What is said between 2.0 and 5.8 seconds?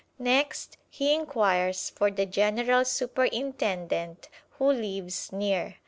the General Superintendent who lives near.